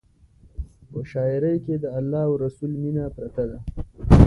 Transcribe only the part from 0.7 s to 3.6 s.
په شاعرۍ کې د الله او رسول مینه پرته ده.